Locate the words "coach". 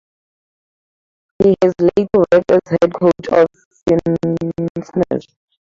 2.91-3.27